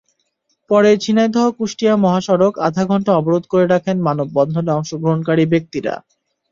পরে 0.69 0.91
ঝিনাইদহ-কুষ্টিয়া 0.97 1.93
মহাসড়ক 1.97 2.53
আধা 2.67 2.83
ঘণ্টা 2.85 3.11
অবরোধ 3.15 3.43
করে 3.47 3.65
রাখেন 3.67 3.97
মানববন্ধনে 4.07 4.71
অংশগ্রহণকারী 4.73 5.43
ব্যক্তিরা। 5.53 5.93